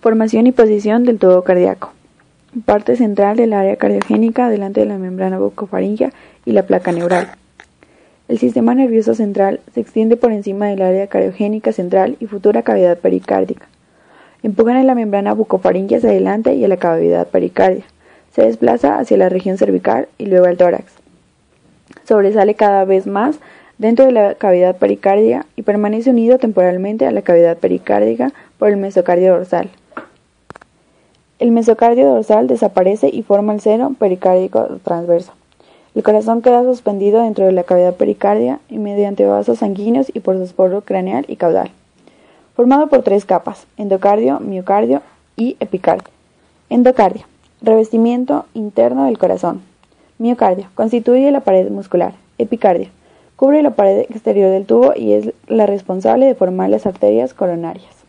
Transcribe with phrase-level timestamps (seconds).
[0.00, 1.92] Formación y posición del tubo cardíaco.
[2.64, 6.10] Parte central del área cardiogénica delante de la membrana bucofaringea
[6.46, 7.28] y la placa neural.
[8.26, 12.96] El sistema nervioso central se extiende por encima del área cardiogénica central y futura cavidad
[12.96, 13.68] pericárdica.
[14.42, 17.84] Empujan en la membrana bucofaringea hacia adelante y a la cavidad pericardia.
[18.34, 20.94] Se desplaza hacia la región cervical y luego al tórax.
[22.04, 23.38] Sobresale cada vez más
[23.76, 28.78] dentro de la cavidad pericardia y permanece unido temporalmente a la cavidad pericárdica por el
[28.78, 29.68] mesocardio dorsal.
[31.40, 35.32] El mesocardio dorsal desaparece y forma el seno pericárdico transverso.
[35.94, 40.36] El corazón queda suspendido dentro de la cavidad pericardia y mediante vasos sanguíneos y por
[40.36, 41.70] su esporo craneal y caudal.
[42.54, 45.00] Formado por tres capas, endocardio, miocardio
[45.34, 46.10] y epicardio.
[46.68, 47.24] Endocardio,
[47.62, 49.62] revestimiento interno del corazón.
[50.18, 52.12] Miocardio, constituye la pared muscular.
[52.36, 52.88] Epicardio,
[53.36, 57.99] cubre la pared exterior del tubo y es la responsable de formar las arterias coronarias.